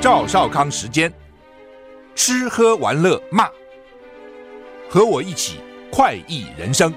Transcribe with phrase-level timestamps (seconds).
[0.00, 1.12] 赵少康时间，
[2.14, 3.48] 吃喝玩乐骂，
[4.88, 6.92] 和我一起快意人生。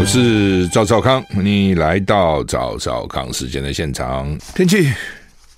[0.00, 4.36] 我是赵少康，你来到赵少康时间的现场。
[4.54, 4.92] 天气，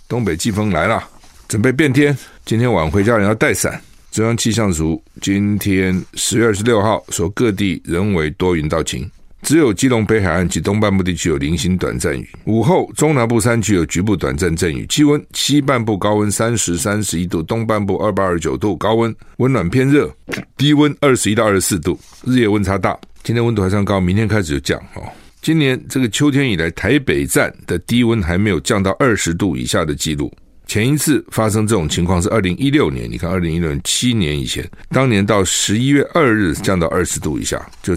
[0.06, 1.02] 东北季风来了，
[1.48, 2.16] 准备变天。
[2.44, 3.80] 今天晚回家人要带伞。
[4.12, 9.10] 中央气象署今天十月二十六号说，各地仍为多云到晴。
[9.40, 14.86] 只有基隆北海岸及东半部地区有零星短暂雨，午后中南部山区有局部短暂阵雨。
[14.88, 20.14] 气温西半部高温三十三十一度，东半部二八二九度，高温温暖偏热，
[20.58, 22.94] 低温二十一到二十四度，日夜温差大。
[23.22, 25.02] 今天温度还算高，明天开始就降哦。
[25.40, 30.30] 今年这个秋天以来，台北站的低温还没有降到二十度以下的记录。
[30.72, 37.94] 前一次发生这种情况是二零一六年，你看二零一六年七年以前，当年到十一月二日降到二十度以下，就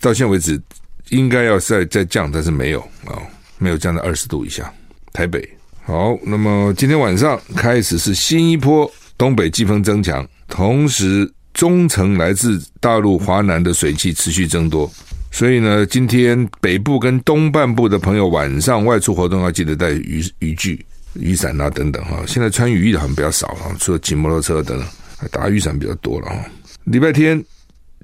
[0.00, 0.62] 到现在为止。
[1.08, 3.18] 应该要再再降，但是没有啊、
[3.58, 4.72] 没有降到二十度以下。
[5.12, 5.46] 台北
[5.84, 14.88] 好，那么今天晚上开始是新一波东北季风增强，同时中层来自大陆华南的水汽持续增多，
[15.32, 22.22] 所以呢，今天北部跟东半部的朋友晚上外出活动要记得带雨雨具、雨伞啊等等哈。
[22.26, 24.86] 现在穿雨衣的好像比较少了，除了骑摩托车等等，
[25.30, 26.44] 打雨伞比较多了哈。
[26.84, 27.42] 礼拜天。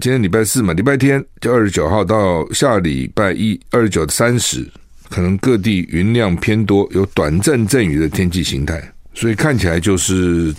[0.00, 4.64] 今天礼拜四嘛，礼拜天就二十九号到下礼拜一二十九三十，
[5.10, 8.80] 可能各地云量偏多，有短暂阵雨的天气形态，
[9.12, 10.54] 所以看起来就是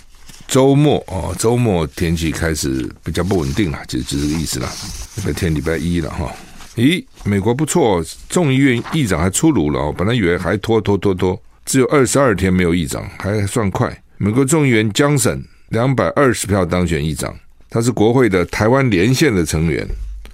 [0.46, 4.68] 周末啊，周末天气开始比较不稳定了，就就这个意思了。
[5.16, 6.30] 礼拜天、礼拜一了哈。
[6.76, 14.02] 咦，美国不错，众议院议长还出炉了哦，本来以为还拖拖拖拖，只有二十二天没有议长，还算快。
[14.18, 17.34] 美国众议员江省两百二十票当选议长。
[17.68, 19.86] 他是国会的台湾连线的成员，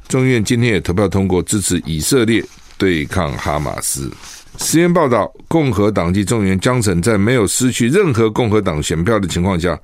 [0.08, 2.42] 众议院今天也投票通过支持以色列
[2.78, 4.10] 对抗哈马斯。
[4.58, 9.78] 实验报道，共和党籍众议员江省在没有失去任何共和党选票的情况下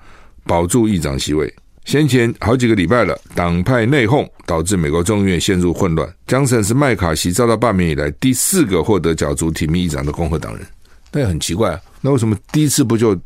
[0.45, 1.53] 保住议长席位。
[1.85, 6.09] 先前好几个礼拜了，党派内讧导致美国众议院陷入混乱。
[6.27, 10.67] 江省是麦卡锡遭到罢免以来第四个获得角逐提名议长的共和党人，
[11.13, 13.17] 那也很奇怪啊，那为什么第一次不就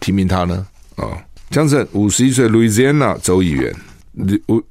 [0.00, 0.66] 提名他呢？
[0.96, 1.18] 啊、哦？
[1.50, 3.74] 强森五十一岁，路易斯安那州议员，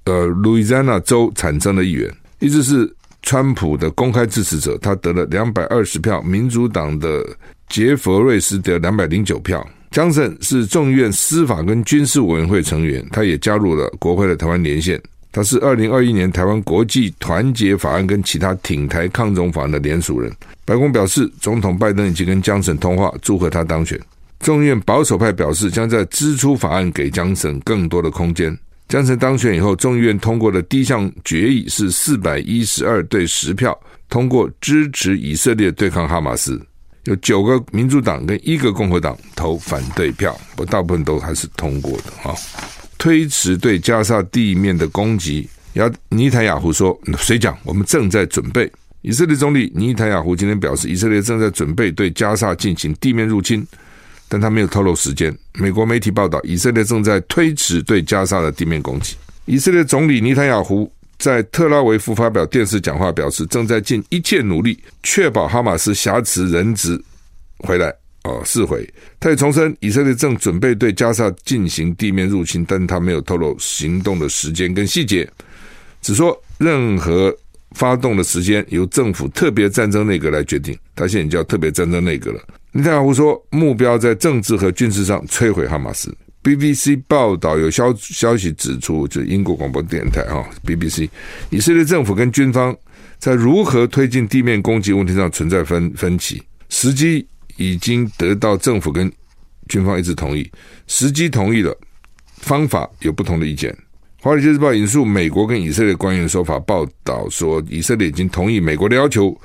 [0.04, 4.78] 呃，Louisiana 州产生的议员，一直是川普的公开支持者。
[4.80, 7.26] 他得了两百二十票，民主党的
[7.70, 9.66] 杰佛瑞斯得两百零九票。
[9.92, 15.02] 江森是众议院司法跟军事委员会成员，他也加入了国会的台湾连线。
[15.36, 20.32] 他是二零二一年台湾国际团结法案跟其他挺台抗中法案的联署人。
[20.64, 24.00] 白宫表示，总统拜登已经跟江省通话，祝贺他当选。
[24.40, 28.58] 众议院保守派表示，将在支出法案给江省更多的空间。
[28.88, 36.58] 江省当选以后，众议院通过的第一项决议是四百一十二对十票通过支持以色列对抗哈马斯，
[37.04, 42.34] 有九个民主党跟一个共和党投反对票，不，大部分都还是通过的哈。
[42.98, 47.58] 推迟对加沙地面的攻击，亚尼坦雅胡说：“谁讲？
[47.64, 53.66] 我们正在准备。”以色列总理尼坦雅胡今天表示，以色列正在准备对加沙进行地面入侵。
[54.28, 55.32] 但他没有透露时间。
[55.54, 59.16] 美国媒体报道，以色列正在推迟对加沙的地面攻击。
[59.46, 67.00] 以色列总理尼坦雅胡在特拉维夫发表电视讲话，表示正在尽一切努力确保哈马斯挟持人质
[67.60, 67.94] 回来。
[68.26, 68.88] 哦，释回。
[69.20, 75.30] 他也重申，以色列正准备对加沙进行地面入侵，但他没有透露行动的时间跟细节，
[76.02, 77.36] 只说任何
[77.72, 80.76] 发动的时间由政府特别战争内阁来决定。
[80.96, 82.42] 他现在叫特别战争内阁了。
[82.72, 86.12] 尼塔雅胡说，目标在政治和军事上摧毁哈马斯。
[86.44, 91.10] BBC 报道有消消息指出，就是英国广播电台哈 BBC，
[91.50, 92.76] 以色列政府跟军方
[93.18, 96.42] 在如何推进地面攻击问题上存在分分歧。
[96.70, 97.26] 时机
[97.58, 99.12] 已经得到政府跟
[99.68, 100.50] 军方一致同意，
[100.88, 101.76] 时机同意了，
[102.38, 103.76] 方法有不同的意见。
[104.22, 109.36] 华尔街日报引述美国跟以色列官员的说法，报道说，以色列已经同意美国的要求。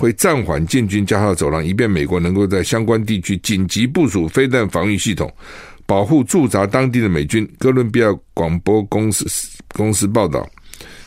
[0.00, 5.28] 会暂缓进军加沙走廊，以便美国能够在相关地区紧急部署飞弹防御系统，
[5.86, 7.44] 保护驻扎当地的美军。
[7.58, 9.26] 哥伦比亚广播公司
[9.74, 10.48] 公司报道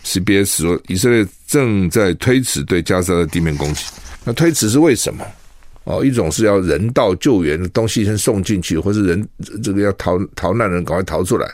[0.04, 3.86] ，CBS 说，以色列正在推迟对加沙的地面攻击。
[4.26, 5.26] 那推迟是为什么？
[5.92, 9.28] 哦，一种是要人道救援的东西先送进去，或是人
[9.62, 11.46] 这个要逃逃难的人赶快逃出来；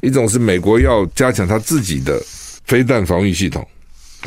[0.00, 2.22] 一种是美国要加强他自己的
[2.64, 3.66] 飞弹防御系统。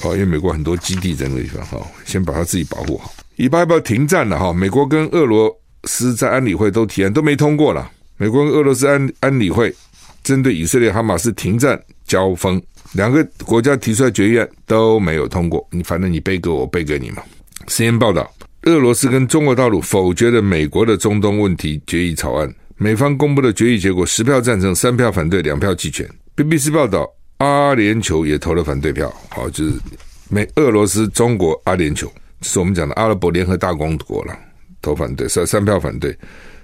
[0.04, 3.14] 哦，因为美国很多基地在那个地方，哈，先把他自己保护好。
[3.38, 4.38] 以巴要不要停战了？
[4.38, 5.52] 哈，美国跟俄罗
[5.86, 7.90] 斯在安理会都提案，都没通过了。
[8.18, 9.74] 美国跟俄罗斯安安理会
[10.24, 12.62] 针对以色列哈马斯停战交锋，
[12.94, 15.68] 两个国家提出来决议案都没有通过。
[15.72, 17.24] 你反正你背给我，我背给你嘛。
[17.68, 18.32] CNN 报道，
[18.68, 22.54] 俄罗斯跟中国大陆否决了美国的中东问题决议草案。
[22.76, 26.08] 美方公布的决议结果，十票赞成，三票反对，两票弃权。
[26.36, 27.10] BBC 报道。
[27.38, 29.74] 阿联酋也投了反对票，好，就是
[30.28, 32.10] 美、俄罗斯、中国、阿联酋，
[32.42, 34.36] 这是我们讲的阿拉伯联合大公国了，
[34.82, 36.18] 投反对，三三票反对，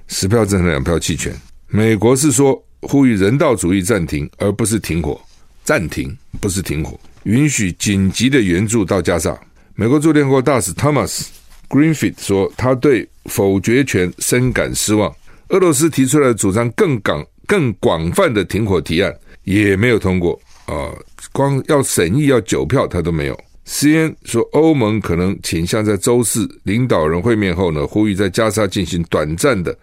[0.08, 1.32] 十票赞成，两票弃权。
[1.68, 5.22] 美国是说呼吁人道主义暂停，而不是停火，
[5.64, 9.40] 暂停不是停火，允许紧急的援助到加沙。
[9.76, 11.28] 美国驻联合国大使 Thomas
[11.74, 15.12] Greenfield 说，他对否决权深感失望。
[15.50, 19.12] 俄罗斯提出来的主张更广、更广泛的停火提案
[19.44, 20.40] 也没有通过。
[20.68, 20.94] 啊，
[21.32, 23.36] 光要审议要九票，他都没有。
[23.66, 29.76] CNN 说，欧盟可能倾向在周四领导人会面后呢，呼吁在加沙进行短暂的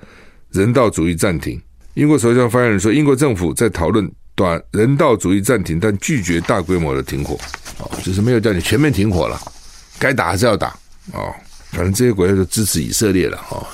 [0.52, 1.60] 人道主义暂停。
[1.94, 7.36] 英国首相发言人说，英国政府在讨论短人道主义暂停，但拒绝大规模的停火。
[7.78, 9.36] 哦，就是没有叫你全面停火了，
[9.98, 10.68] 该打还是要打。
[11.12, 11.34] 哦，
[11.72, 13.38] 反正这些国家就支持以色列了。
[13.50, 13.66] 哦，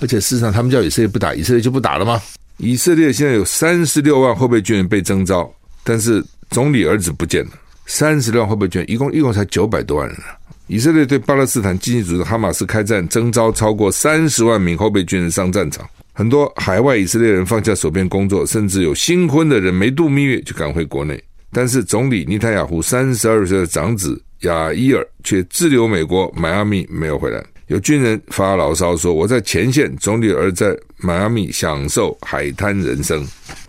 [0.00, 2.20] 而且事实上，他们叫以色列不打，以色列就不打了吗？
[2.58, 5.52] 以色列现在有三十六万后备军人被征召，
[5.82, 6.24] 但是。
[6.50, 7.50] 总理儿子不见了，
[7.86, 10.38] 三十万后备军，一共一共才九百多万人啊！
[10.68, 15.84] 以色列对巴勒斯坦经济组织哈马斯开战，征召超过三十万名后备军人上战场。
[16.12, 21.20] 很多海外以色列人放下手边工作，甚至有新婚的人没度蜜月就赶回国内。
[21.50, 27.44] 但是总理尼塔雅胡三十二岁的长子亚伊尔却滞留美国迈阿密没有回来。
[27.66, 33.26] 有军人发牢骚说：“我在前线，总理儿在迈阿密享受海滩人生。”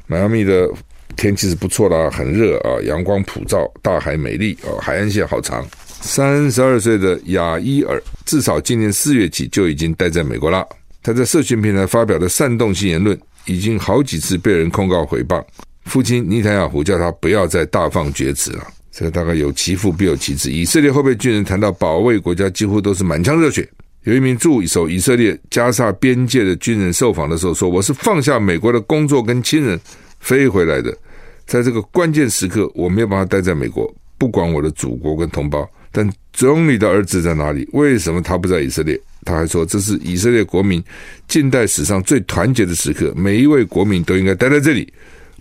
[0.07, 0.69] 迈阿密的。
[1.15, 5.65] 天气是不错的，很热啊，阳光普照，大海美丽啊，海岸线好长。
[6.01, 10.67] 三十二岁的亚伊尔，至少今年四月起就已经待在美国了。
[11.01, 15.41] 他在社群平台发表的煽动性言论，已经好几次被人控告诽谤。
[15.85, 18.67] 父亲尼坦雅胡叫他不要再大放厥词了。
[18.97, 20.49] 这个大概有其父必有其子。
[20.49, 23.67] 以色列后备军人谈到保卫国家，几乎都是满腔热血。
[24.03, 29.77] 有一名驻守以色列加沙边界的军人受访的时候说：“我是放下美国的工作跟亲人
[30.21, 30.97] 飞回来的。”
[31.45, 35.69] 在这个关键时刻，我没有办法待在美国，不管我的祖国跟同胞。
[35.91, 37.67] 但总理的儿子在哪里？
[37.73, 38.97] 为什么他不在以色列？
[39.25, 40.81] 他还说，这是以色列国民
[41.27, 44.87] 近代史上最团结的时刻，每一位国民都应该待在这里，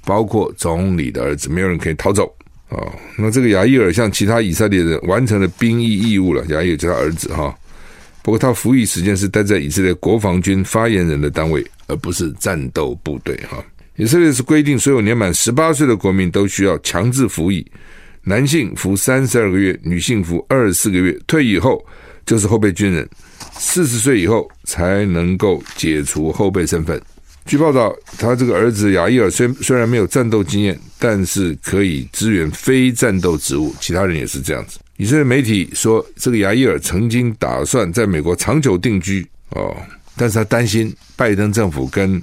[0.05, 2.35] 包括总理的儿子，没有人可以逃走。
[2.75, 6.45] 哦，那这个亚伊尔像其他以色列人完成了兵役义务了。
[6.49, 7.57] 亚伊尔就他儿子哈，
[8.23, 13.65] 不过他服役时间是待在以色列国防军发言人的单位，而不是战斗部队哈。
[13.97, 17.65] 以色列是规定，所有年满十八岁的国民都需要强制服役，
[18.25, 21.17] 男性服三十二个月，女性服二十四个月。
[21.29, 21.85] 退役后
[22.27, 23.09] 就是后备军人，
[23.53, 27.01] 四十岁以后才能够解除后备身份。
[27.47, 33.75] 据报道，他这个儿子亚伊尔虽虽然没有战斗经验，但是可以支援非战斗职务。
[33.81, 34.79] 其他人也是这样子。
[34.97, 39.77] 以色列媒体说，这个亚伊尔曾经打算在美国长久定居哦，
[40.17, 42.23] 但是他担心拜登政府跟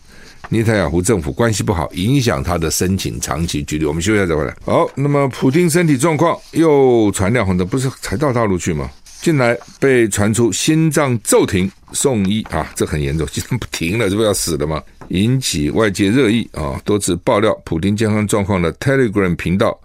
[0.49, 3.89] 尼塔雅胡政府关系不好，影响他的申请长期居留。
[3.89, 4.55] 我们休息一下再回来。
[4.65, 8.89] 好，那么普丁身体状况又传亮红灯，不是才到大陆去吗？
[9.21, 14.81] 近来被传出心脏骤停送医啊，这很严重，心脏不停了，这不要死了吗？
[15.09, 19.79] 引起外界热议啊，多次爆料普丁健康状况的 Telegram 频道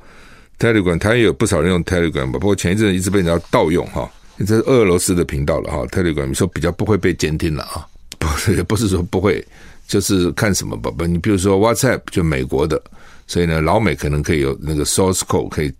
[0.58, 7.86] ，Telegram 他也有不少人用 Telegram 吧，不过前一阵一直被人家盗用哈，这是俄罗斯的频道了哈，Telegram 说比较不会被监听了啊，
[8.18, 9.44] 不是也不是说不会。
[9.88, 12.82] 就是看什么吧，不，你比如说 WhatsApp 就美国的，
[13.28, 15.72] 所以呢，老美可能可以有那个 source code 可以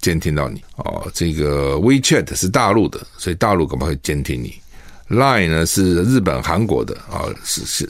[0.00, 1.06] 监听到你哦。
[1.12, 4.54] 这个 WeChat 是大陆的，所以大陆可不可以监听你
[5.10, 7.86] ？Line 呢是日本、韩国的啊、是是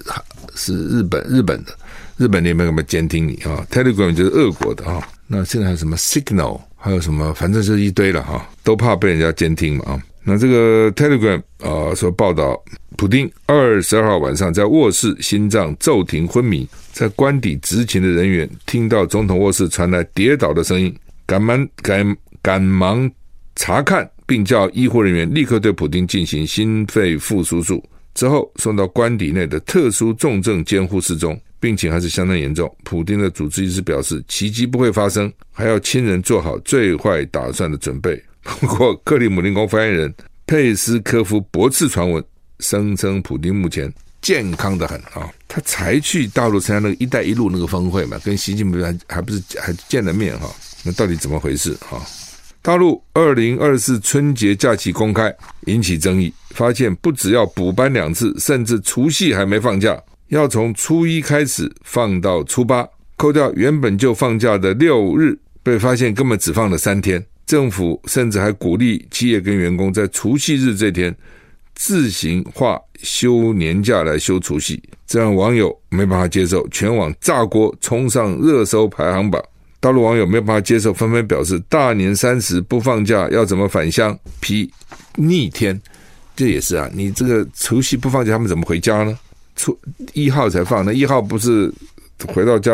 [0.56, 1.72] 是日本日本的，
[2.16, 10.02] 日本那边可不可以监听你啊、？Telegram 就是俄国的啊、那现在还有什么 Signal，还有什么，反正就是一堆了哈、都怕被人家监听嘛啊。
[10.24, 12.60] 那这个 Telegram 啊、说报道。
[12.96, 23.10] 普丁二十二号晚上在卧室心脏骤停昏迷，在官邸执勤的人员听到总统卧室传来跌倒的声音，赶忙赶赶忙
[23.56, 27.84] 查看，并叫医护人员立刻对普丁进行心肺复苏术，
[28.14, 31.36] 之后送到官邸内的特殊重症监护室中。
[31.58, 32.72] 病情还是相当严重。
[32.84, 38.22] 普丁的主治医师表示，奇迹不会发生，还要亲人做好最坏打算的准备。
[38.60, 40.14] 不过，克里姆林宫发言人
[40.46, 42.24] 佩斯科夫驳斥传闻，
[42.60, 45.28] 声称普丁目前健康得很啊。
[45.48, 50.48] 他才去大陆参加那个“一带一路”那个峰会嘛，跟习近平还还不是还见了面哈？
[50.84, 52.00] 那到底怎么回事哈？
[52.62, 59.98] 大陆二零二四春节假期公开引起争议，发现不只要补班两次，甚至除夕还没放假，
[60.28, 62.86] 要从初一开始放到初八，
[63.16, 67.24] 扣掉原本就放假的六日，被发现根本只放了三天。
[67.46, 71.12] 政府甚至还鼓励企业跟员工在除夕日这天
[71.74, 79.42] 自行划休年假来休除夕，这让网友没办法接受，全网炸锅，冲上热搜排行榜。
[79.80, 84.16] 大陆网友没有办法接受，纷纷表示：大年三十不放假，要怎么返乡？
[84.38, 84.70] 批
[85.16, 85.80] 逆天，
[86.36, 86.88] 这也是啊！
[86.92, 89.18] 你这个除夕不放假，他们怎么回家呢？
[89.56, 89.76] 初
[90.12, 91.72] 一号才放，那一号不是
[92.28, 92.72] 回到家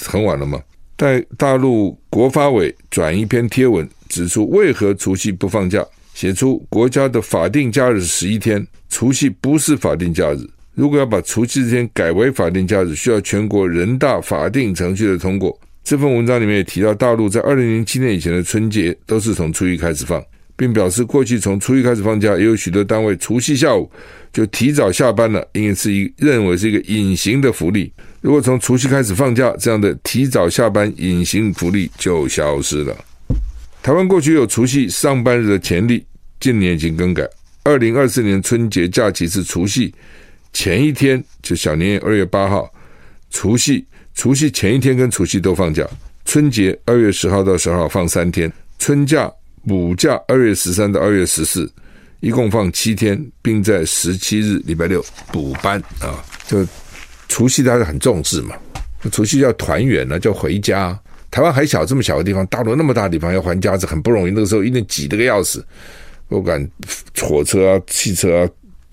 [0.00, 0.62] 很晚了吗？
[0.96, 5.84] 在大陆国发委转一篇贴文，指出为何除夕不放假，
[6.14, 10.48] 写出国家的法定假日十一天，除夕不是法定假日。
[10.74, 15.58] 如果要把除夕这天改为法定假日，需要全国人大法定程序的通过。
[15.84, 20.24] 这份文章里面也提到，大陆在二零零七年以前的春节都是从初一开始放，
[20.56, 23.90] 并表示过去从初一开始放假，也有许多单位除夕下午
[24.32, 27.92] 就提早下班了，因为是一认为是一个隐形的福利。
[28.22, 32.96] 如果从除夕开始放假，这样的提早下班隐形福利就消失了。
[33.82, 36.02] 台湾过去有除夕上班日的潜力，
[36.40, 37.28] 近年已经更改。
[37.62, 39.94] 二零二四年春节假期是除夕
[40.54, 42.72] 前一天，就小年夜二月八号，
[43.34, 43.84] 除夕。
[44.14, 45.84] 除夕前一天跟除夕都放假，
[46.24, 49.30] 春节二月十号到十号放三天，春假
[49.66, 51.68] 补假二月十三到二月十四，
[52.20, 56.22] 一共放七天，并在十七日礼拜六补班啊。
[56.46, 56.64] 就
[57.28, 58.54] 除夕大家很重视嘛，
[59.10, 60.96] 除夕要团圆呢，叫回家。
[61.28, 64.30] 台湾还小，这么小的地方，大陆那么大地方要还家是很不容易。
[64.30, 65.66] 那个时候一定挤得个要死，
[66.28, 66.64] 不管
[67.20, 68.48] 火车啊、汽车啊、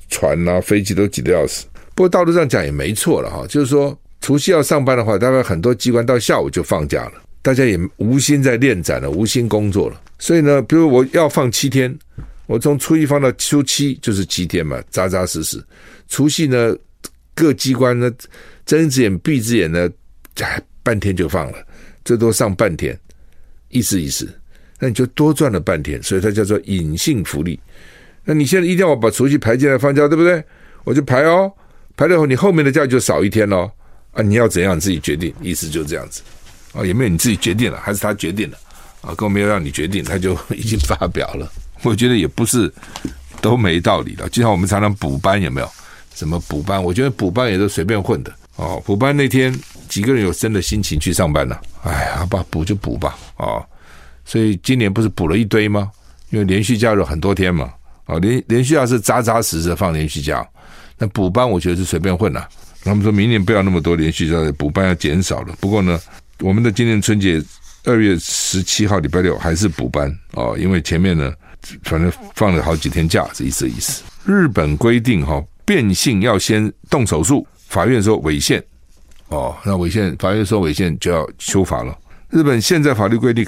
[0.10, 1.68] 船啊、飞机都挤得要死。
[1.94, 3.96] 不过道路上讲也没错了哈，就是说。
[4.22, 10.00] 除夕要上班的话，大概很多机关到下午就放假了，大家也无心在练展了，无心工作了。
[10.20, 11.94] 所以呢，比如我要放七天，
[12.46, 15.62] 我从初一放到初七就是七天嘛，扎扎实实。
[16.08, 16.75] 除夕呢，
[17.34, 18.12] 各机关呢
[18.66, 19.90] 睁一只眼闭一只眼呢，
[20.40, 21.58] 哎，半天就放了，
[22.06, 22.96] 最多上半天，
[23.70, 24.32] 意思意思，
[24.80, 27.60] 那你就多赚了半天，所以它叫做隐性福利。
[28.24, 30.44] 那你现在一定要把除夕排进来放假，对不对？
[30.84, 31.51] 我就排哦，
[31.98, 33.72] 排了以后你后面的假就少一天喽。
[34.12, 36.22] 啊，你要怎样自己决定，意思就是这样子，
[36.74, 38.58] 啊，也没有你自己决定了，还是他决定了，
[39.01, 41.51] 啊，更没有让你决定，他就已经发表了。
[41.84, 42.72] 我觉得也不是
[43.41, 45.70] 都没道理的，就像我们常常补班有没有？
[46.13, 46.84] 什么补班？
[46.84, 48.34] 我觉得补班也都随便混的。
[48.58, 51.58] 哦，补班那天几个人有真的心情去上班呢？
[51.84, 53.18] 哎，呀吧，补就补吧。
[53.38, 53.65] 哦，
[54.25, 55.89] 所以今年不是补了一堆吗？
[56.32, 57.72] 因为连续假日很多天嘛。
[58.08, 60.46] 哦，连连续假是扎扎实实放连续假，
[60.98, 62.48] 那补班我觉得是随便混了。
[62.84, 65.56] 他们说明年不要那么多连续在，补班要减少了。
[65.60, 66.00] 不过呢，
[66.40, 67.42] 我们的今年春节
[67.84, 71.32] 二月十七号礼拜六还是补班哦，因为前面呢，
[71.84, 74.04] 反正放了好几天假，是意思意思。
[74.26, 78.64] 日本规定哈，变性要先动手术，法院说违宪
[79.30, 81.98] 哦，那违宪，法院说违宪就要修法了。
[82.30, 83.48] 日本现在法律规定，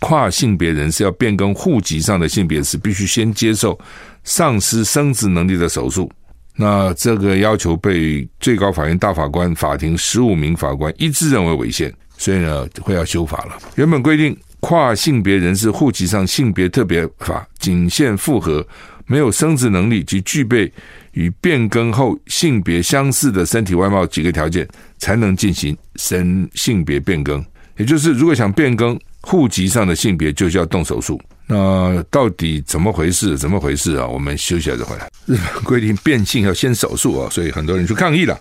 [0.00, 3.78] 跨性别人士要变更户籍上的性别时，必须先接受
[4.24, 6.10] 丧失生殖能力的手术。
[6.56, 13.58] 那这个要求被最高法院大法官法庭十五名法官一致认为违宪，所以呢会要修法了。
[13.76, 18.66] 原本规定跨性别人士户籍上性别特别法仅限符合
[19.06, 20.70] 没有生殖能力及具备
[21.12, 27.42] 与变更后性别相似的身体外貌几个条件才能进行身性别变更，
[27.78, 31.20] 也就是如果想变更户籍上的性别，就需要动手术。
[31.52, 33.36] 那到底怎么回事？
[33.36, 34.06] 怎么回事啊？
[34.06, 35.10] 我们休息一下再回来。
[35.26, 38.38] 日 本规定变性要先手术啊，所以很多人去抗议了。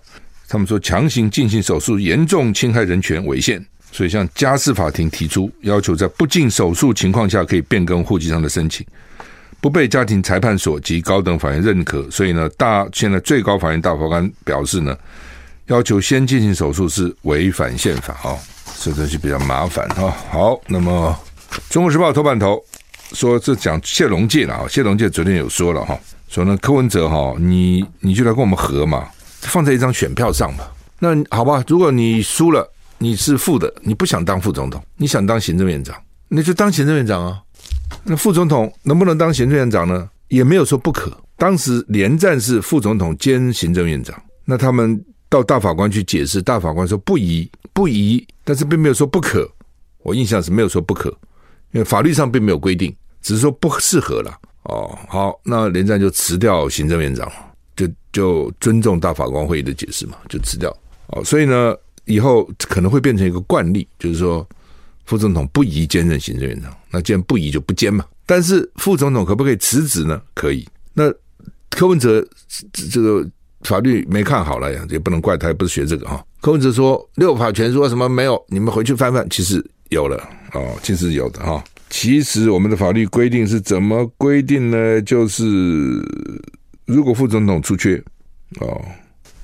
[0.47, 3.65] 他们说强行进行手术严重侵害人权，违宪。
[3.91, 8.85] 所以向家事法庭提出要求，在不进手术情况下可以变更户籍上的申请，
[9.59, 12.07] 不被家庭裁判所及高等法院认可。
[12.11, 14.95] 所以呢，大现在最高法院大法官表示呢，
[15.65, 18.37] 要求先进行手术是违反宪法啊，
[18.79, 20.15] 这东西比较麻烦啊。
[20.29, 21.19] 好，那么
[21.73, 22.63] 《中国时报》头版头。
[23.13, 29.07] 说这讲谢龙介了啊，谢龙介昨天有说了哈，说呢柯文哲哈，你你就来跟我们合嘛，
[29.41, 30.63] 放在一张选票上嘛。
[30.99, 35.95] 那好吧，如果你输了，你是副的，你不想当副总统，你想当行政院长，
[36.27, 37.41] 那就当行政院长啊。
[38.03, 40.09] 那副总统能不能当行政院长呢？
[40.27, 41.11] 也没有说不可。
[41.37, 49.49] 当时连战是副总统兼行政院长，那他们到大法官去解释，大法官说不宜不宜，但是并没有说不可。
[50.03, 51.11] 我印象是没有说不可，
[51.71, 54.39] 因为法律上并没有规定，只是说不适合了。
[54.63, 57.31] 哦，好，那连战就辞掉行政院长，
[57.75, 60.75] 就就尊重大法官会议的解释嘛，就辞掉。
[61.07, 64.47] 哦，所以呢，以后可能会变成一个惯例，就是说
[65.05, 66.75] 副总统不宜兼任行政院长。
[66.91, 68.05] 那既然不宜，就不兼嘛。
[68.25, 70.21] 但是副总统可不可以辞职呢？
[70.35, 70.67] 可以。
[70.93, 71.11] 那
[71.69, 72.23] 柯文哲
[72.91, 73.27] 这个
[73.61, 76.23] 法律没看好了呀，也不能怪他，也不是学这个哈。
[76.41, 80.17] 柯文哲说六法全书什么没有，你们回去翻翻，其实有了
[80.53, 81.63] 哦，其实有的哈。
[81.89, 85.01] 其实我们的法律规定是怎么规定呢？
[85.01, 85.43] 就是
[86.85, 88.01] 如果副总统出缺
[88.59, 88.79] 哦，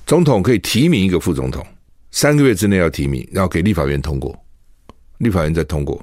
[0.06, 1.66] 总统可以提名一个副总统，
[2.12, 4.36] 三个月之内要提名，然后给立法院通过，
[5.18, 6.00] 立法院再通过。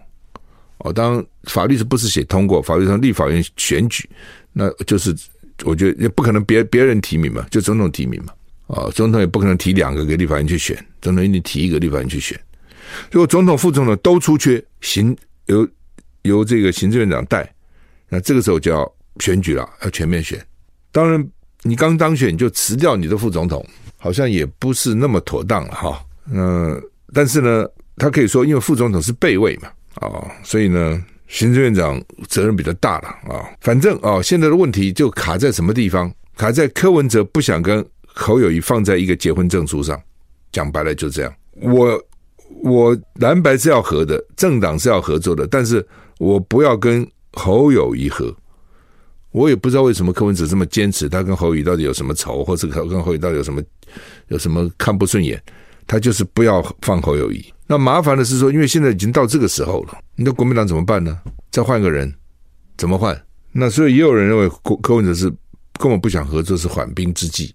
[0.80, 2.62] 哦，当法律是不是写通过？
[2.62, 4.10] 法律上立法院选举，
[4.52, 5.16] 那就是
[5.64, 8.34] 我觉得也不可能别别人提名嘛，就总统提名嘛。
[8.68, 12.38] 啊，总统也不可能提两个给立法院去选，总统一定提一个立法院去选。
[13.12, 15.68] 如果总统、副总统都出缺，行由
[16.24, 17.50] 由这个行政院长带，
[18.10, 20.44] 那这个时候就要选举了，要全面选。
[20.92, 21.28] 当然，
[21.62, 23.66] 你刚当选就辞掉你的副总统，
[23.98, 26.06] 好像也不是那么妥当了哈。
[26.32, 26.82] 嗯，
[27.14, 29.70] 但是呢，他可以说，因为副总统是备位嘛。
[29.96, 36.12] 啊、所以呢，行政院长责任比较大了啊、反正啊、现在的问题就卡在什么地方？
[36.36, 40.02] 卡在柯文哲不想跟侯友谊放在一个结婚证书上。
[40.52, 41.34] 讲白了就这样。
[41.62, 42.00] 我
[42.62, 45.86] 我蓝白是要合的，政党是要合作的，但是
[46.20, 48.34] 我不要跟侯友谊合。
[49.32, 53.62] 我也不知道为什么柯文哲这么坚持，他跟侯友宜到底有什么仇，或者跟侯友宜到底有什么
[54.28, 55.42] 有什么看不顺眼？
[55.88, 57.44] 他就是不要放侯友谊。
[57.66, 61.20] 那麻烦的是说，因为现在已经到这个时候了，你的国民党怎么办呢？
[61.50, 62.14] 再换个人，
[62.78, 63.20] 怎么换？
[63.52, 65.28] 那所以也有人认为柯柯文哲是
[65.80, 67.54] 根本不想合作，是缓兵之计，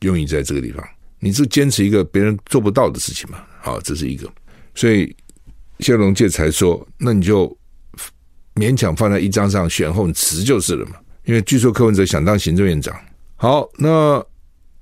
[0.00, 0.82] 用意在这个地方。
[1.20, 3.38] 你是坚持一个别人做不到的事情嘛？
[3.74, 4.28] 啊，这是一个。
[4.74, 5.14] 所以
[5.80, 7.56] 谢龙介才说，那你就
[8.54, 10.92] 勉强放在一张上选后你辞就是了嘛。
[11.24, 12.94] 因为据说柯文哲想当行政院长。
[13.36, 14.24] 好，那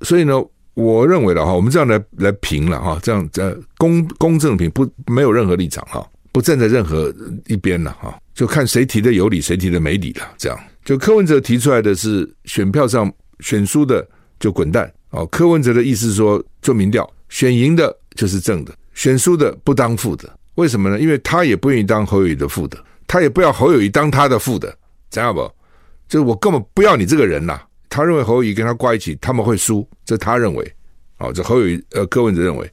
[0.03, 0.35] 所以呢？
[0.75, 7.11] 我认为的哈，我们这样来来评了哈，这样在公公正评不没有任何立场哈，不站在任何
[7.47, 10.29] 一边了哈，就看谁提的有理，谁提的没理了。
[10.37, 14.07] 这样，就柯文哲提出来的是选票上选输的
[14.39, 15.25] 就滚蛋哦。
[15.29, 20.29] 柯文哲的意思是说做民调，选赢的就是正的，选输的不当副的。
[20.57, 20.99] 为什么呢？
[20.99, 22.77] 因为他也不愿意当侯友谊的副的，
[23.07, 24.77] 他也不要侯友谊当他的副的，
[25.11, 25.41] 知道不？
[26.09, 27.61] 就是我根本不要你这个人呐。
[27.89, 30.73] 他认为侯友谊跟他挂一起，他们会输，这他认为，
[31.19, 32.69] 哦，这侯友谊呃柯文哲认为，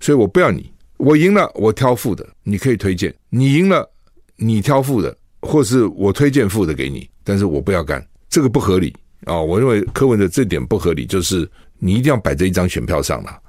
[0.00, 3.88] 所以我不要你，我赢了我挑副的，你可以推荐，你赢了
[4.36, 8.94] 你挑副的，或是我推荐副的给你，但是我不要干，这个不合理。
[9.26, 9.42] 啊、哦！
[9.42, 13.40] 我认为柯文哲这点不合理，就是你一定要摆在一张选票上了，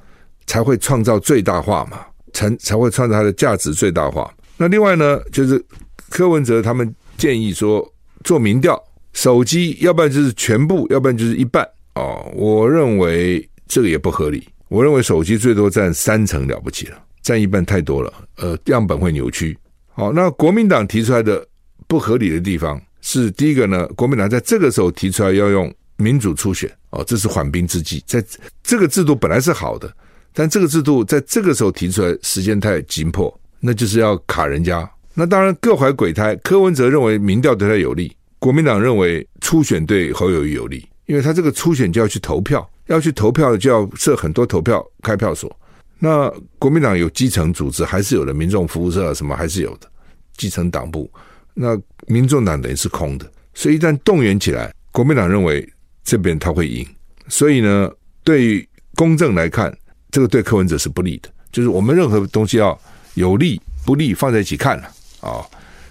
[0.47, 4.33] 才会创造最大化嘛，才才会创造它的价值最大化。
[4.57, 5.63] 那另外呢，就是
[6.09, 7.87] 柯文哲他们建议说
[8.23, 8.81] 做民调。
[9.13, 12.29] 手机，要不然就是全部，要不然就是一半哦。
[12.35, 14.45] 我认为这个也不合理。
[14.67, 18.11] 我认为手机最多占三成了不起了，占一半太多了。
[18.35, 19.57] 呃，样本会扭曲。
[19.87, 21.47] 好，那国民党提出来的
[21.87, 28.03] 不合理的地方是第一个呢，国民党在这个时候提出来要用民主初选哦，这是缓兵之计。
[28.05, 28.21] 在
[28.61, 29.89] 这个制度本来是好的，
[30.35, 34.87] 但这个制度在这个时候提出来时间太紧迫，那就是要卡人家。
[35.13, 36.35] 那当然各怀鬼胎。
[36.43, 38.15] 柯文哲认为民调对他有利。
[38.37, 45.49] 国民党认为初选对侯友谊有利，因为他这个初选就要去投票，要去投票就要设很多投票开票所。
[45.97, 49.89] 那国民党有基层组织，还是有的，民众服务社什么还是有的，
[50.35, 51.09] 基层党部。
[51.53, 55.67] 那民众党等于是空的，所以一旦动员起来，国民党认为
[56.03, 56.85] 这边他会赢。
[57.29, 57.89] 所以呢，
[58.23, 59.75] 对于公正来看，
[60.15, 61.27] 这个对柯文哲是不利的。
[61.51, 62.79] 就是我们任何东西要
[63.15, 64.83] 有利不利放在一起看了
[65.19, 65.43] 啊。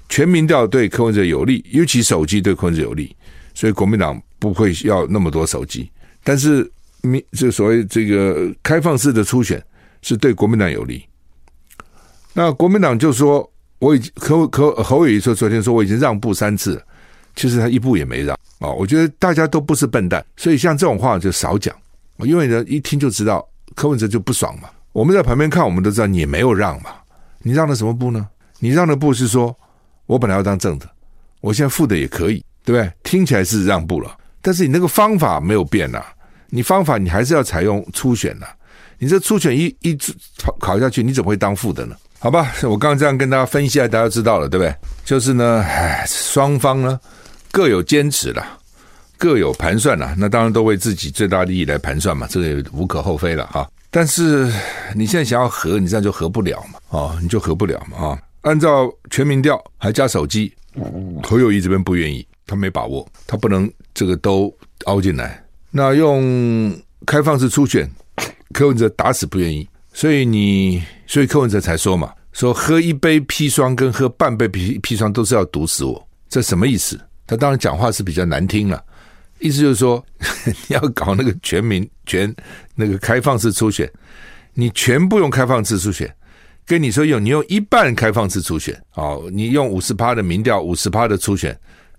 [0.09, 3.15] 全民调对柯文哲有利，尤其手机对柯文哲有利，
[3.53, 5.91] 所以国民党不会要那么多手机。
[6.23, 6.67] 但是
[7.03, 9.63] 民这所谓这个开放式的初选
[10.01, 11.05] 是对国民党有利。
[12.33, 13.47] 那国民党就说，
[13.79, 16.83] 我已经柯柯侯友宜说昨天说我已经让步三次了，
[17.37, 18.71] 其实他一步也没让啊。
[18.71, 21.77] 我觉得大家都不是笨蛋，所以像这种话就少讲，
[22.21, 24.69] 因为呢一听就知道柯文哲就不爽嘛。
[24.93, 26.91] 我们在旁边看，我们都知道你没有让嘛，
[27.41, 28.29] 你让了什么步呢？
[28.59, 29.57] 你让的步是说。
[30.07, 30.87] 我本来要当正的，
[31.41, 32.93] 我现在副的也可以，对不对？
[33.03, 36.05] 听起来是让步了，但是你那个方法没有变呐、
[36.51, 38.47] 你方法你还是要采用初选呐、
[38.99, 39.97] 你这初选一一
[40.37, 41.97] 考考下去，你怎么会当副的呢？
[42.19, 44.77] 好吧，我刚刚这样跟大家分析，大家知道了，对不对？
[45.07, 47.01] 就是呢，唉，双方呢
[47.51, 48.47] 各有坚持了，
[49.25, 53.67] 各有盘算了，那当然都为自己最大利益来盘算嘛，这个也无可厚非了哈。
[53.91, 54.53] 但是
[54.95, 60.53] 你现在想要和，你这样就和不了嘛，啊，你就和不了嘛，啊，按照全民调还加手机，
[61.23, 65.43] 侯友谊这边不愿意，他没把握，他不能这个都凹进来。
[65.71, 67.91] 那用开放式初选，
[68.53, 77.01] 柯文哲打死不愿意，所以你，所以柯文哲才说嘛，说喝一杯砒霜跟喝半杯砒砒霜都是要毒死我，这什么意思？
[77.27, 78.85] 他当然讲话是比较难听了，
[79.45, 80.03] 意思就是说
[80.47, 82.35] 你要搞那个全民全
[82.75, 83.91] 那个开放式初选，
[84.55, 86.11] 你全部用开放式初选，
[86.65, 91.55] 跟你说用你用一半开放式初选，哦，你用五十趴的民调，五十趴的初选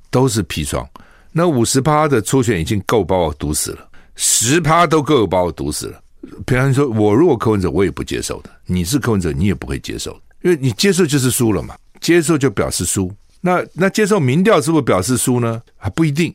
[0.10, 0.84] 都是砒霜。
[1.32, 6.02] 那五十趴的初选已经够把我毒死了，十趴都够把我毒死了。
[6.48, 8.50] 平常说，我如果柯文哲，我也不接受的。
[8.66, 13.14] 你是柯文哲，你也不会接受，因为你接受就是输了嘛，接受就表示输。
[13.40, 15.62] 那那接受民调是不是表示输呢？
[15.78, 16.34] 还不一定，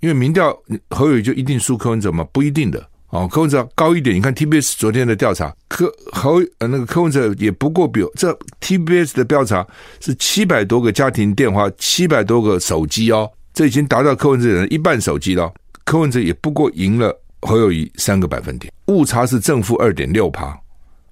[0.00, 0.56] 因为民调
[0.90, 2.26] 侯友就一定输柯文哲吗？
[2.32, 2.84] 不一定的。
[3.10, 9.66] 哦，柯文哲高一点，你看 TBS 昨天的调查，柯侯呃那个柯文哲也不过比这 TBS 的调查
[9.98, 13.28] 是七百多个家庭电话，七百多个手机哦。
[13.52, 15.52] 这已经达到柯文哲人一半手机了，
[15.84, 20.56] 柯文哲也不过赢了侯友宜三个百分点，误差是正负二点六趴，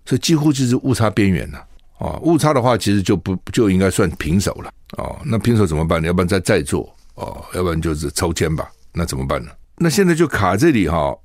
[0.06, 1.64] 所以几乎就是误差边缘了。
[1.98, 4.70] 哦，误差的话，其实就不就应该算平手了。
[4.98, 6.00] 哦，那平手怎么办？
[6.04, 8.70] 要不然再再做哦，要不然就是抽签吧。
[8.92, 9.50] 那怎么办呢？
[9.76, 11.16] 那现在就卡这里哈，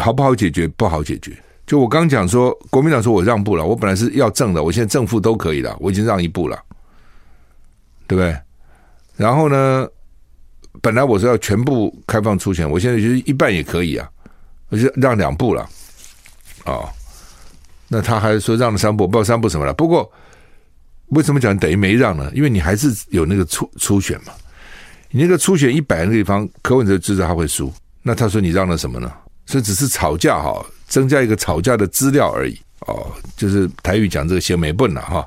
[0.00, 0.68] 好不好解决？
[0.68, 1.36] 不好解决。
[1.66, 6.62] 就我刚讲说，国民党说我让步了，我本来是要正的，我现在正负都可以了，我已经让一步了，
[8.06, 8.36] 对不对？
[9.16, 9.88] 然后呢？
[10.82, 14.10] 本来我是要全部开放初选，我现在觉得一半也可以啊，
[14.70, 15.66] 我就让两步了，
[16.66, 16.88] 哦，
[17.86, 19.72] 那他还说让了三步，不知道三步什么了。
[19.72, 20.12] 不过
[21.10, 22.28] 为什么讲等于没让呢？
[22.34, 24.32] 因为你还是有那个初初选嘛，
[25.16, 27.72] 你那个初选一百个地方，柯文哲知道他会输，
[28.02, 29.08] 那他说你让了什么呢？
[29.46, 35.24] 这只是吵架哈，增加一个吵架的资料而已哦，就是台语讲这个嫌没笨了哈，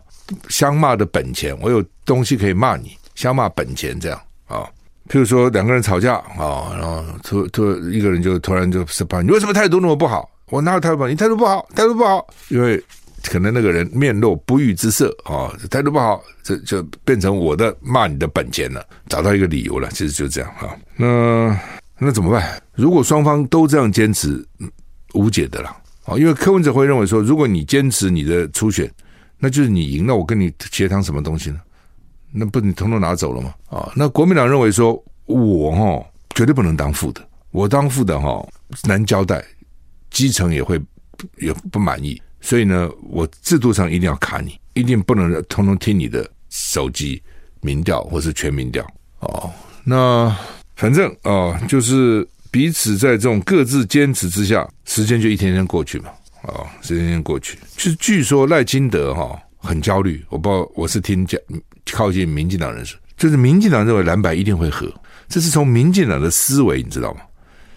[0.50, 4.68] 相骂的本钱，我有东西可以骂你，相骂本钱这样啊。
[5.08, 10.30] 譬如说两个人吵架啊，然后突突一个人就突然就是把你为什么态度那么不好？
[10.50, 11.10] 我哪有态度不好？
[11.10, 12.84] 你态度不好，态度不好，因为
[13.24, 20.78] 可能那个人面露不悦之色啊，态度不好，这就变成我的骂你的本钱了，找到一个理由了，其实就这样哈。
[20.96, 21.60] 那
[21.98, 22.62] 那怎么办？
[22.74, 24.46] 如果双方都这样坚持，
[25.14, 25.70] 无解的了
[26.06, 28.90] 啊，因为柯文哲会认为说，如果你坚持你的初选，
[29.40, 31.60] 那就是你赢，那我跟你协商什么东西呢？
[32.32, 33.54] 那不你统统拿走了吗？
[33.70, 38.48] 啊，那国民党认为说，我哈绝对不能当副的，我当副的哈
[38.84, 39.44] 难交代，
[40.12, 40.80] 基层也会
[41.38, 47.22] 也不满意，所以呢，我制度上一定要卡你，一定不能通通听你的手机
[47.60, 48.88] 民调或是全民调
[49.20, 49.52] 哦。
[49.84, 50.34] 那
[50.78, 56.10] 反正啊，就是彼此在这种各自坚持之下，时间就一天天过去嘛。
[56.44, 61.38] 啊，时间一天过去，就据说赖清德哈很焦虑，我不知道我是听讲。
[61.92, 64.90] 靠近民进党人士，就是民进党认为蓝白一定会合，
[65.28, 67.20] 这是从民进党的思维，你知道吗？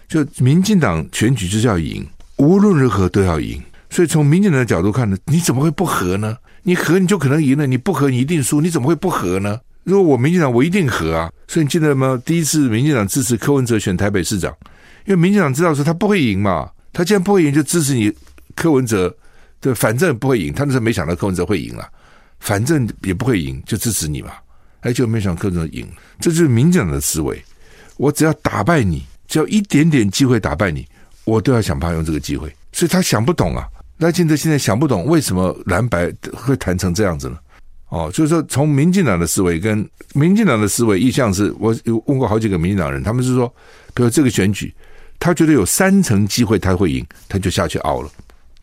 [0.07, 2.07] 就民进党选举就是要赢，
[2.37, 3.61] 无论如何都要赢。
[3.91, 6.35] 所以从民进党的角度看呢，你怎么会不和呢？
[6.63, 9.59] 你和你就可能赢了，你不和你一定输，你怎么会不和呢？
[9.83, 11.31] 如果我民进党我一定和啊！
[11.47, 12.19] 所以你记得吗？
[12.25, 14.55] 第一次民进党支持柯文哲选台北市长，
[15.05, 18.11] 因为民进党知道说他不会赢嘛，他既然不会赢，就支持你
[18.55, 19.13] 柯文哲，
[19.59, 20.53] 对，反正不会赢。
[20.53, 21.87] 他那时候没想到柯文哲会赢了。
[22.39, 24.31] 反正也不会赢，就支持你嘛。
[24.79, 25.87] 哎，就没想到柯文哲赢，
[26.19, 27.39] 这就是民进党的思维。
[27.97, 30.87] 我只要打败你，只要一点点机会打败你，
[31.23, 32.51] 我都要想办法用这个机会。
[32.71, 33.67] 所以他想不懂啊，
[34.01, 37.37] 赖清德现在想不懂为什么蓝白会谈成这样子呢？
[37.89, 43.47] 哦，就是说从民进党的思维跟民进党的思维意向是，我有问过好几个民进党人，他们是说，
[43.93, 44.73] 比如这个选举，
[45.19, 48.09] 他觉得有三成机会他会赢，他就下去熬了，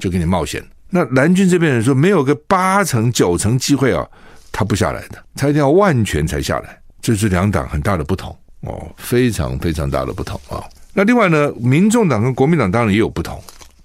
[0.01, 0.61] 就给你冒险。
[0.91, 4.05] 那蓝军这边人说没有个八成九成机会啊，
[4.51, 10.65] 他不下来的，他一定要万全才下来，这是两党很大的不同哦，非常非常大的不同啊。
[10.93, 13.41] 那另外呢，民众党跟国民党当然也有不同，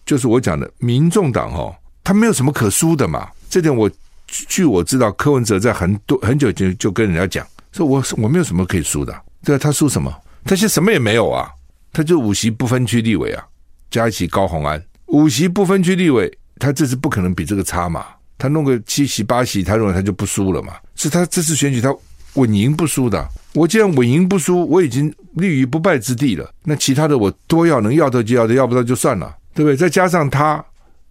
[0.06, 3.30] 就是我讲的民众党哈，他没有什么可输的嘛。
[3.50, 3.90] 这点我
[4.28, 10.14] 据我知道，柯文哲在很多很久前就，就跟人家讲，说我我没有什么可以输的，对，他输什么？
[10.46, 11.50] 他现在什么也没有啊，
[11.92, 13.46] 他就五席不分区立委啊，
[13.90, 16.32] 加一起高虹安五席不分区立委。
[16.60, 18.06] 他这次不可能比这个差嘛？
[18.38, 20.74] 他弄个七席八席，他认为他就不输了嘛？
[20.96, 21.94] 是他这次选举他
[22.36, 23.28] 稳赢不输的。
[23.54, 26.50] 我既然稳赢不输，我已经立于不败之地了。
[26.64, 29.76] 那其他的我多要能要到就要的，要不到就算了，对不对？
[29.76, 30.64] 再加上他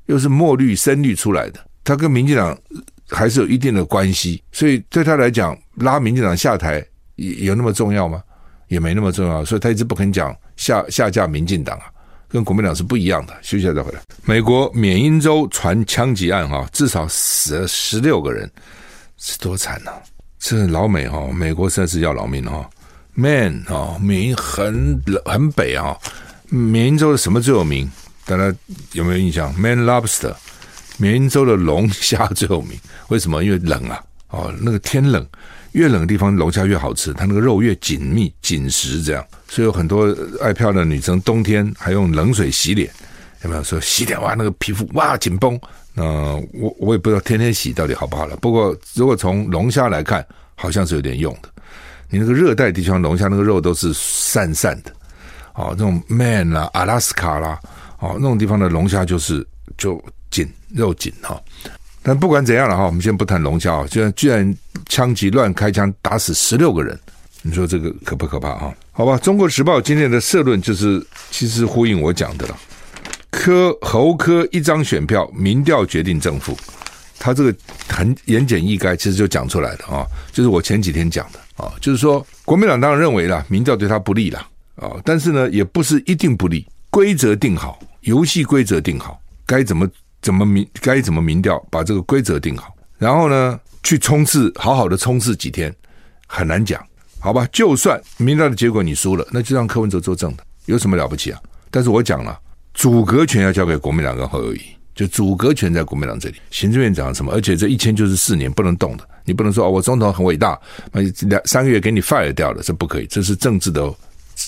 [0.07, 2.57] 又是墨绿深绿出来的，他跟民进党
[3.09, 6.85] 还是有一定的关系，所以对他来讲拉民进党下台
[7.17, 8.23] 有那么重要吗？
[8.69, 11.85] 也没那么重要，所以他一直不肯讲下下架民进党啊。
[12.29, 13.35] 跟国民党是不一样的。
[13.43, 14.01] 休息下再回来。
[14.25, 18.51] 美国缅因州传枪击案哈，至少死了十六个人，
[19.19, 19.93] 是多惨呐、
[20.39, 22.69] 这老美哈，美国实在是要老命哈。
[23.13, 25.95] Man 啊，缅因很很北啊，
[26.49, 27.91] 缅因州的什么最有名？
[28.37, 28.57] 大家
[28.93, 30.35] 有没有印象？Man Lobster，
[30.99, 32.79] 缅因州的龙虾最有名。
[33.09, 33.45] 为什么？
[33.45, 35.27] 因为冷啊，哦，那个天冷，
[35.73, 42.91] 越冷的地方龙虾越好吃，它那个肉越紧密紧实，这样，所以有很多爱漂亮的女生冬天还用冷水洗脸，
[43.43, 45.61] 有没有说洗脸哇，那个皮肤哇紧绷？
[45.95, 46.03] 那、
[46.55, 48.35] 我我也不知道天天洗到底好不好了。
[48.37, 51.51] 不过如果从龙虾来看，好像是有点用的。
[52.09, 54.93] 你那个热带地区龙虾那个肉都是散散的，
[55.55, 57.61] 哦，这种 Man 啦、阿拉斯卡啦，
[58.03, 59.47] 哦，那种地方的龙虾就是
[59.79, 61.41] 就紧肉紧哈。
[62.03, 64.57] 但不管怎样了哈，我们先不谈龙虾啊，居然居然
[64.89, 66.99] 枪击乱开枪打死十六个人，
[67.43, 68.75] 你说这个可不可怕哈？
[68.91, 72.59] 好吧，《中国时报》今天的社论就是其实呼应我讲的了，
[73.31, 76.59] 柯侯柯一张选票，民调决定胜负，
[77.21, 77.55] 他这个
[77.89, 81.39] 很言简意赅，其实就讲出来的啊，就是我前几天讲的。
[81.55, 86.67] 啊，就是说，国民党当然认为啦，民调对他不利啦，啊，但是呢，也不是一定不利。
[86.93, 89.89] 规则定好，游戏规则定好，该怎么
[90.21, 95.75] 怎么民该怎么民调，把这个规则定好，然后呢，去冲刺，好好的冲刺几天，
[96.27, 96.85] 很难讲，
[97.19, 97.49] 好吧？
[97.51, 101.41] 就算民调的结果你输了，那就让柯文哲作证的，有什么了不起啊？
[101.71, 102.39] 但是我讲了，
[102.75, 104.61] 组阁权要交给国民党跟侯友谊，
[104.95, 109.09] 就组阁权在国民党这里，行政院长什么，而且这一签就是四年不能动的。
[109.25, 110.61] 你不能说哦，我总统很伟大，
[110.93, 113.91] 那两三个月给你 fire 掉了，这不可以，这是政治的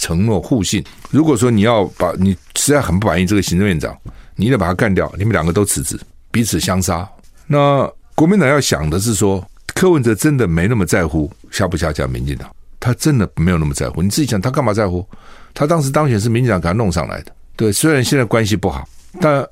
[0.00, 0.84] 承诺互信。
[1.10, 3.96] 如果说你要把你实在很不满意这个行政院长，
[4.36, 5.98] 你得把他干掉，你们两个都辞职，
[6.30, 7.08] 彼此相杀。
[7.46, 14.02] 那国民党要想的是说，柯文哲真的没那么在乎下不下架民进党，他真的没有那么在乎。
[14.02, 15.06] 你自己想，他干嘛在乎？
[15.52, 18.88] 他当时当选是民进党给他弄上来的，对，虽然现在关系不好，
[19.20, 19.46] 但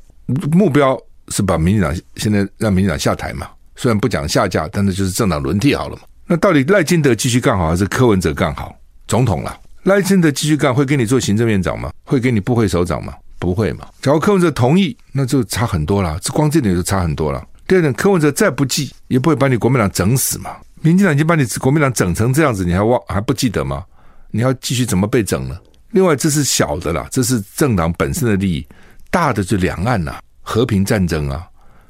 [0.50, 3.48] 目标是把民进党现在让民进党下台嘛。
[3.76, 6.02] 虽然不讲下架，但是就是政党轮替好了嘛。
[6.26, 8.74] 那到底赖金德继续干好，还是柯文哲干好？
[9.08, 11.90] 总统了，赖清德继续干，会给你做行政院长吗？
[12.04, 13.12] 会给你部会首长吗？
[13.40, 13.88] 不会嘛。
[14.00, 16.16] 假如柯文哲同意，那就差很多了。
[16.20, 17.44] 这光这点就差很多了。
[17.66, 20.56] 第二点，柯文哲再不济，也不会把你国民党整死嘛。
[20.82, 23.84] 民进党已经把你国民党整成这样子，你还忘还不记得吗？
[24.30, 25.58] 你要继续怎么被整呢？
[25.90, 28.66] 另外，这是小的啦，这是政党本身的利益，
[29.10, 31.44] 大的就两岸呐、和平战争啊，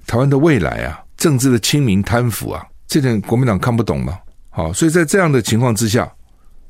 [0.06, 0.98] 台湾的未来啊。
[1.18, 4.18] 政治的亲民贪腐啊，这点国民党看不懂吗？
[4.50, 6.10] 好，所以在这样的情况之下，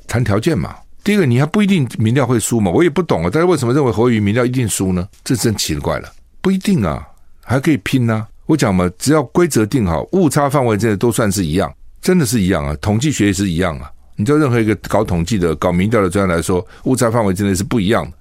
[0.09, 0.75] 谈条件嘛。
[1.05, 3.31] 第一个，你还不一定民调会输嘛，我也不懂啊。
[3.31, 5.09] 大家为什么认为侯友宜民调一定输呢？
[5.25, 7.07] 这真奇怪了，不一定啊，
[7.43, 8.27] 还可以拼啊。
[8.47, 12.77] 我讲嘛，只要规则定好，误差范围这些都算是一样，真的是一样啊。
[12.81, 13.91] 统计学也是一样啊。
[14.17, 18.17] 你知道任何一个搞统计的、搞民调的专家来说，误差范围真的是不一样的，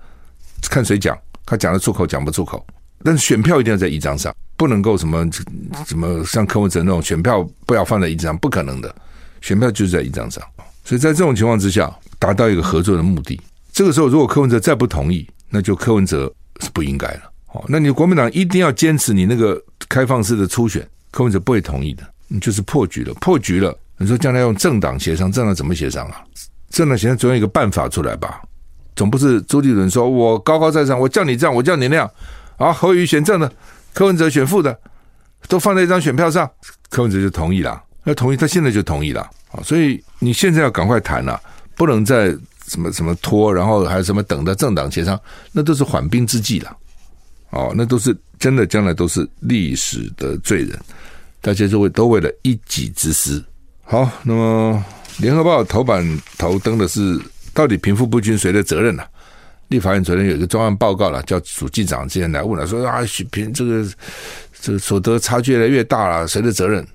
[0.69, 2.65] 看谁讲，他讲得出口，讲不出口。
[3.03, 4.33] 但是选票一定要在一张上。
[4.57, 5.27] 不能够什么
[5.87, 8.93] 什么像柯文哲那种选票不要放在一张，不可能的，
[9.41, 10.43] 选票就是在一张上。
[10.83, 13.39] 所以在这种情况之下，达到一个合作的目的。
[13.71, 17.21] 这个时候，如果柯文哲再不同意，那就柯文哲是不应该了。
[17.53, 23.77] 哦，那你国民党一定要坚持你那个开放式的初选，柯文哲不会同意的，你就是破局了，破局了。
[23.97, 26.23] 你说将来用政党协商，政党怎么协商啊？
[26.69, 28.41] 政党协商总有一个办法出来吧？
[28.95, 32.09] 总不是朱立伦说我高高在上，我叫你这样，我叫你那样
[32.57, 32.73] 啊？
[32.73, 33.51] 侯友宜选正的。
[33.93, 34.79] 柯文哲选副的，
[35.49, 36.49] 都放在一张选票上，
[36.89, 37.81] 柯文哲就同意了。
[38.03, 39.61] 那同意，他现在就同意了啊！
[39.63, 41.39] 所以你现在要赶快谈了，
[41.75, 42.35] 不能再
[42.67, 45.19] 什么什么拖，然后还有什么等到政党协商，
[45.51, 46.75] 那都是缓兵之计了。
[47.51, 50.79] 哦，那都是真的，将来都是历史的罪人。
[51.41, 53.43] 大家都为都为了一己之私。
[53.83, 54.83] 好，那么
[55.17, 56.05] 联合报头版
[56.37, 57.19] 头登的是，
[57.53, 59.03] 到底贫富不均谁的责任呢、
[59.67, 63.85] 立法院昨天有一个专案报告了，叫主计长之前来问了，说啊，贫这个
[64.61, 66.87] 这个所得差距越来越大了，谁的责任？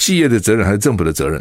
[0.00, 1.40] 企业的责任还是政府的责任？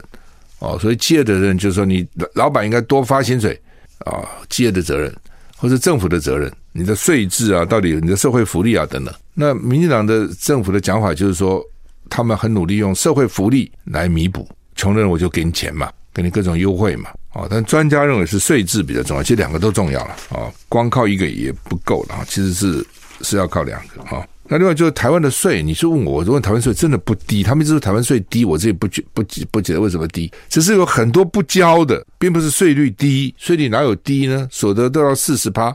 [0.60, 3.60] 哦，所以企业的责任就是说，你老板应该多发薪水
[4.00, 5.12] 啊，企业的责任，
[5.56, 9.16] 或者政府的责任，你的税制啊，到底你的社会福利啊等等。
[9.34, 11.64] 那民进党的政府的讲法就是说，
[12.10, 14.46] 他们很努力用社会福利来弥补，
[14.76, 17.10] 穷人我就给你钱嘛，给你各种优惠嘛。
[17.34, 20.16] 哦，但专家认为是税制比较重要，其实两个都重要了。
[20.32, 22.86] 哦，光靠一个也不够了，其实是
[23.22, 24.04] 是要靠两个。
[24.04, 34.48] 哈，那另外就是台湾的税，你说问我，我问台湾税真的不低，他们一直说台湾税低，我这也不觉不不觉得为什么低，只是有很多不交的，并不是税率低，税率哪有低呢？
[34.52, 35.72] 所得都要四十趴，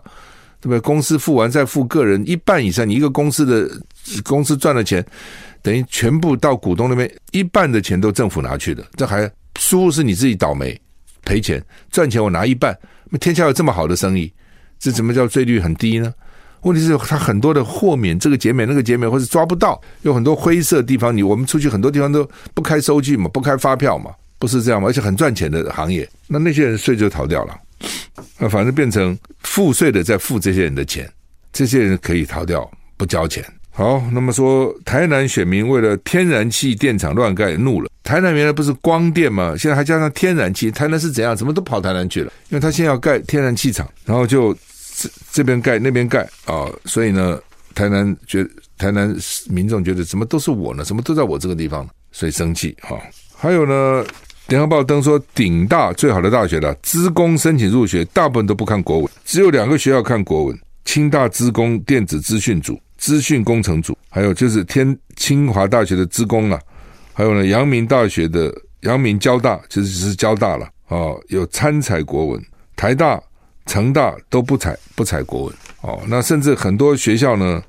[0.60, 0.80] 对不对？
[0.80, 3.70] 公司付完再付个人一半以上，你一个公司的
[4.24, 5.06] 公司赚的钱，
[5.62, 10.76] 等于全部到股东那边，一半的钱都政府拿去的，这还输是你自己倒霉。
[11.24, 12.76] 赔钱赚钱我拿一半，
[13.20, 14.30] 天下有这么好的生意，
[14.80, 16.12] 这怎么叫税率很低呢？
[16.64, 21.14] 问题是它很多的豁免，这个减免那个减免，或是抓不到，有很多灰色地方。
[21.14, 24.88] 你我们出去很多地方都不开收据嘛，不开发票嘛，不是这样吗？
[24.88, 27.54] 而且很赚钱的行业，那那些人税就逃掉了，
[28.38, 31.06] 那反正变成付税的在付这些人的钱，
[31.52, 33.44] 这些人可以逃掉不交钱。
[33.70, 37.90] 好，那么说台南选民为了天然气电厂乱盖怒了。
[38.02, 39.54] 台南原来不是光电吗？
[39.58, 41.36] 现在还加上天然气，台南是怎样？
[41.36, 42.32] 怎么都跑台南去了？
[42.48, 44.56] 因为他现在要盖天然气厂，然后就。
[44.96, 47.38] 这这边盖那边盖啊、所以呢，
[47.74, 48.46] 台南觉
[48.78, 49.14] 台南
[49.48, 50.84] 民众觉得怎么都是我呢？
[50.84, 52.96] 怎么都在我这个地方，所以生气哈、
[53.36, 54.06] 还有呢，
[54.46, 66.60] 联合报登说，顶大最好的大学了，资工申请入学，大部分都不看国文，只有两个学校看国文：清大资工电子资讯组、资讯工程组，还有就是天清华大学的资工啊，
[67.12, 72.44] 还有呢，阳明大学的阳明交大，其实只是交大了啊、有参采国文，
[72.76, 73.20] 台大。
[73.66, 77.62] 成大都不采不采国文哦，那甚至很多学校呢，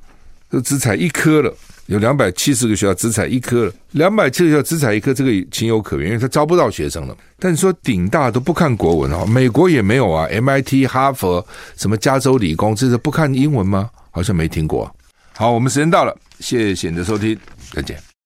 [0.50, 1.54] 都只采一科了。
[1.88, 7.16] 有两百七十个学校只采一科了，两百七十个学校只采一科，这个情有可原，因为他招不到学生了。
[7.38, 11.46] 但你说顶大都不看国文哦，美国也没有啊，MIT、哈佛、
[11.78, 13.92] 什么加州理工，这是不看英文吗？
[14.10, 14.90] 好像没听过。
[15.34, 17.38] 好，我们时间到了，谢谢你的收听，
[17.72, 18.15] 再见。